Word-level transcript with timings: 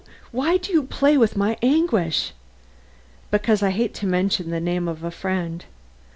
Why 0.31 0.57
do 0.57 0.73
you 0.73 0.81
play 0.81 1.15
with 1.15 1.37
my 1.37 1.57
anguish?" 1.61 2.31
"Because 3.29 3.61
I 3.61 3.69
hate 3.69 3.93
to 4.01 4.07
mention 4.07 4.49
the 4.49 4.59
name 4.59 4.87
of 4.87 5.03
a 5.03 5.11
friend." 5.11 5.63